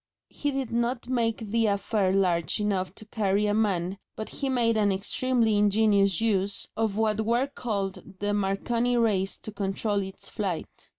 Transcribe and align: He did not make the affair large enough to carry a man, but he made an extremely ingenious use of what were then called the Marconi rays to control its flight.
He 0.29 0.49
did 0.49 0.71
not 0.71 1.07
make 1.09 1.51
the 1.51 1.67
affair 1.67 2.11
large 2.11 2.59
enough 2.59 2.95
to 2.95 3.05
carry 3.05 3.45
a 3.45 3.53
man, 3.53 3.99
but 4.15 4.29
he 4.29 4.49
made 4.49 4.75
an 4.75 4.91
extremely 4.91 5.55
ingenious 5.59 6.19
use 6.19 6.67
of 6.75 6.97
what 6.97 7.21
were 7.23 7.41
then 7.45 7.51
called 7.53 8.15
the 8.17 8.33
Marconi 8.33 8.97
rays 8.97 9.37
to 9.37 9.51
control 9.51 10.01
its 10.01 10.27
flight. 10.27 10.89